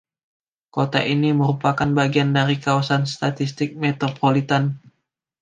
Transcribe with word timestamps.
Kota 0.75 1.01
ini 1.13 1.29
merupakan 1.39 1.85
bagian 1.99 2.29
dari 2.37 2.55
kawasan 2.65 3.03
statistik 3.13 3.69
metropolitan. 3.83 4.63